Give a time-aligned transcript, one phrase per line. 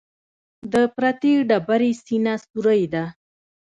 [0.71, 3.05] د پرتې ډبرې سینه سورۍ ده.